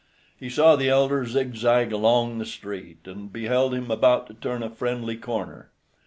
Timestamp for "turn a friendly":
4.33-5.15